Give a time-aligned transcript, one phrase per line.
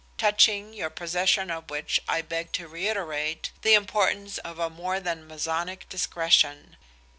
[0.17, 5.27] touching your possession of which I beg to reiterate the importance of a more than
[5.27, 6.75] Masonic discretion.